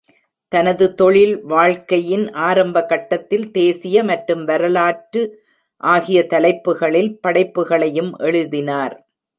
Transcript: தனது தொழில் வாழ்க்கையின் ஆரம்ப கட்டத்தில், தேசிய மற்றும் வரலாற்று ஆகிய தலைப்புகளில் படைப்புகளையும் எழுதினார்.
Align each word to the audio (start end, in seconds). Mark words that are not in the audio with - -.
தனது 0.51 0.85
தொழில் 0.93 1.35
வாழ்க்கையின் 1.43 2.25
ஆரம்ப 2.47 2.77
கட்டத்தில், 2.85 3.45
தேசிய 3.51 4.03
மற்றும் 4.03 4.43
வரலாற்று 4.43 5.23
ஆகிய 5.83 6.19
தலைப்புகளில் 6.27 7.11
படைப்புகளையும் 7.21 8.11
எழுதினார். 8.19 8.95